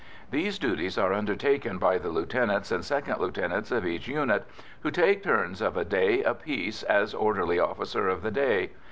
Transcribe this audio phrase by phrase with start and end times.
[0.31, 4.45] These duties are undertaken by the lieutenants and second lieutenants of each unit,
[4.81, 8.71] who take turns of a day apiece as "orderly officer of the day."